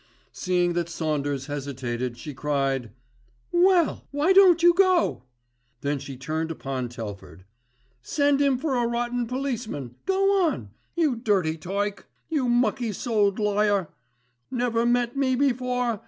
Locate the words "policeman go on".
9.27-10.71